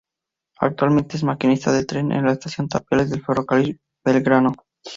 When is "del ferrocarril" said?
3.11-3.79